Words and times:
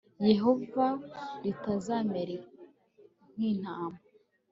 Yehova 0.29 0.87
ritazamera 1.43 2.37
nk 3.33 3.39
intama 3.51 3.97